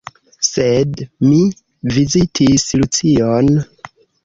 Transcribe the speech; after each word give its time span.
Sed 0.45 1.03
mi 1.25 1.41
vizitis 1.97 2.67
Lucion. 2.83 3.55